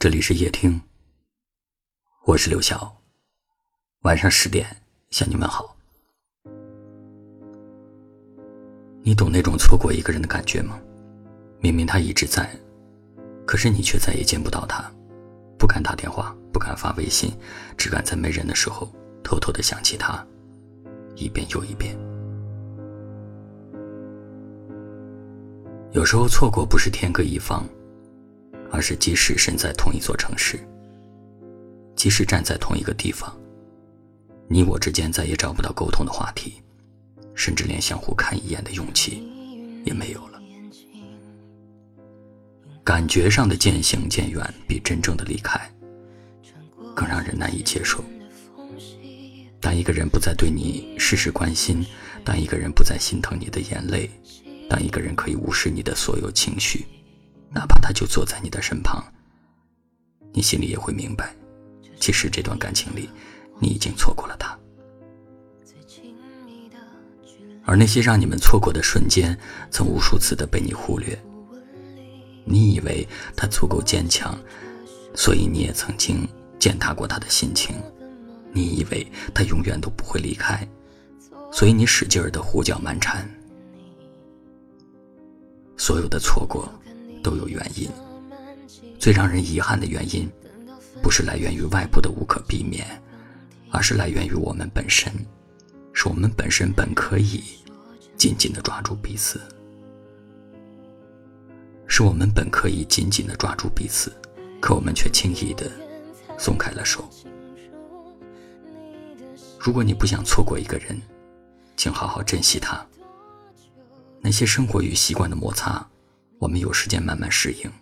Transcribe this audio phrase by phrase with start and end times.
[0.00, 0.80] 这里是夜听，
[2.24, 3.02] 我是刘晓。
[4.02, 4.64] 晚上十点
[5.10, 5.76] 向你们好。
[9.02, 10.78] 你懂那种错过一个人的感觉吗？
[11.58, 12.48] 明明他一直在，
[13.44, 14.88] 可是你却再也见不到他，
[15.58, 17.36] 不敢打电话，不敢发微信，
[17.76, 18.88] 只敢在没人的时候
[19.24, 20.24] 偷偷的想起他，
[21.16, 21.98] 一遍又一遍。
[25.90, 27.68] 有时候错过不是天各一方。
[28.70, 30.58] 而是即使身在同一座城市，
[31.96, 33.34] 即使站在同一个地方，
[34.48, 36.62] 你我之间再也找不到沟通的话题，
[37.34, 39.26] 甚至连相互看一眼的勇气
[39.84, 40.40] 也没有了。
[42.84, 45.60] 感觉上的渐行渐远，比真正的离开
[46.94, 48.02] 更让人难以接受。
[49.60, 51.84] 当一个人不再对你事事关心，
[52.24, 54.08] 当一个人不再心疼你的眼泪，
[54.70, 56.86] 当一个人可以无视你的所有情绪。
[57.50, 59.02] 哪怕他就坐在你的身旁，
[60.32, 61.34] 你心里也会明白，
[61.98, 63.08] 其实这段感情里，
[63.58, 64.56] 你已经错过了他。
[67.64, 69.38] 而那些让你们错过的瞬间，
[69.70, 71.18] 曾无数次的被你忽略。
[72.44, 73.06] 你以为
[73.36, 74.38] 他足够坚强，
[75.14, 76.26] 所以你也曾经
[76.58, 77.76] 践踏过他的心情。
[78.52, 80.66] 你以为他永远都不会离开，
[81.52, 83.28] 所以你使劲儿的胡搅蛮缠。
[85.76, 86.66] 所有的错过。
[87.28, 87.90] 都有原因，
[88.98, 90.26] 最让人遗憾的原因，
[91.02, 92.86] 不是来源于外部的无可避免，
[93.70, 95.12] 而是来源于我们本身，
[95.92, 97.44] 是我们本身本可以
[98.16, 99.38] 紧紧的抓住彼此，
[101.86, 104.10] 是我们本可以紧紧的抓住彼此，
[104.58, 105.70] 可我们却轻易的
[106.38, 107.06] 松开了手。
[109.58, 110.98] 如果你不想错过一个人，
[111.76, 112.82] 请好好珍惜他。
[114.22, 115.86] 那些生活与习惯的摩擦。
[116.40, 117.72] 我们有时间慢慢适应，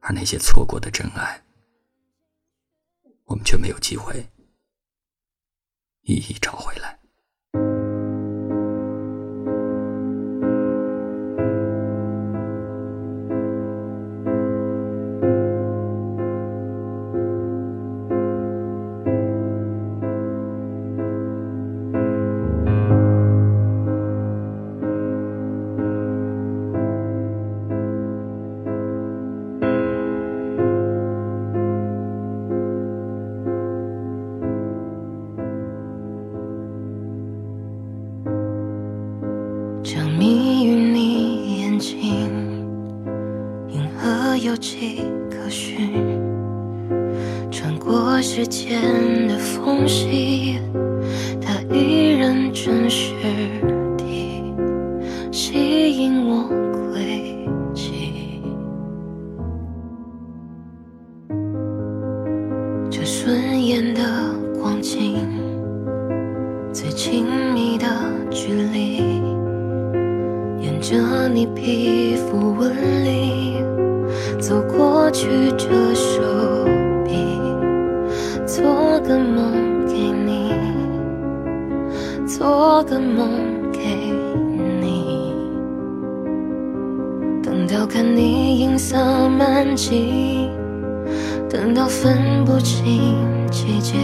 [0.00, 1.44] 而那些错过的真爱，
[3.24, 4.26] 我们却没有机会
[6.02, 7.03] 一一找回来。
[44.54, 45.76] 有迹可循，
[47.50, 48.80] 穿过时间
[49.26, 50.60] 的缝隙，
[51.40, 53.14] 它依然真实
[53.98, 54.54] 地
[55.32, 56.48] 吸引我
[56.92, 58.40] 轨迹。
[62.88, 64.02] 这瞬眼的
[64.60, 65.16] 光景，
[66.72, 67.86] 最亲密的
[68.30, 68.98] 距离，
[70.62, 72.72] 沿着你皮肤纹
[73.04, 73.24] 理。
[74.38, 76.22] 走过去，这手
[77.04, 77.38] 臂，
[78.46, 78.64] 做
[79.00, 80.52] 个梦给你，
[82.26, 83.28] 做个梦
[83.72, 83.80] 给
[84.80, 85.32] 你。
[87.42, 88.96] 等到看你银色
[89.38, 90.50] 满际，
[91.48, 93.16] 等到分不清
[93.50, 93.96] 季节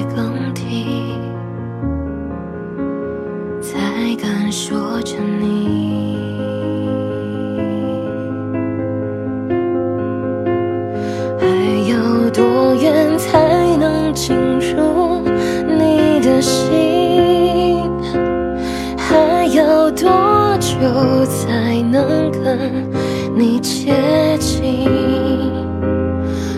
[21.41, 22.87] 才能跟
[23.35, 23.95] 你接
[24.39, 24.87] 近？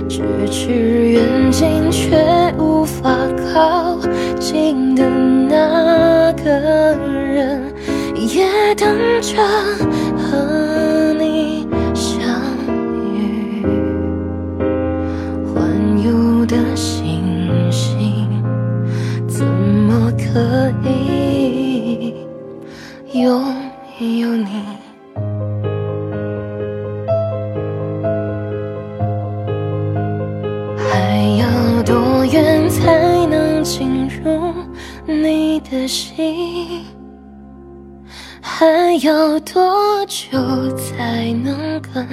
[0.08, 0.20] 咫
[0.50, 2.18] 尺远近却
[2.58, 3.16] 无法
[3.54, 3.96] 靠
[4.40, 7.72] 近的那个人，
[8.16, 9.36] 也等着
[10.18, 12.20] 和你相
[13.14, 13.64] 遇。
[15.46, 15.62] 环
[16.04, 18.42] 游的星星，
[19.28, 20.10] 怎么。
[20.34, 22.14] 可以
[23.12, 23.44] 拥
[23.98, 24.71] 有你，
[33.62, 34.52] 进入
[35.06, 36.84] 你的心？
[38.40, 40.36] 还要多久
[40.76, 42.06] 才能跟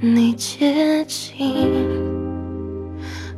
[0.00, 1.72] 你接近？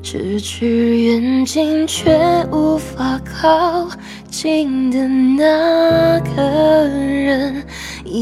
[0.02, 2.16] 咫尺远近却
[2.52, 3.88] 无法靠
[4.30, 6.42] 近的那个
[6.86, 7.66] 人，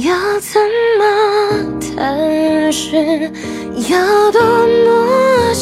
[0.05, 0.61] 要怎
[0.99, 3.31] 么探寻？
[3.91, 5.55] 要多么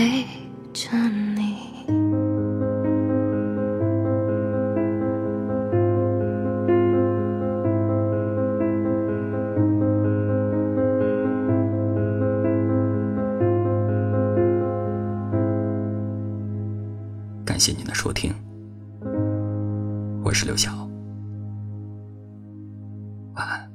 [0.00, 0.24] 陪
[0.72, 0.88] 着
[1.36, 1.58] 你。
[17.44, 18.32] 感谢您的收听。
[20.24, 20.88] 我是刘晓。
[23.34, 23.69] 晚安。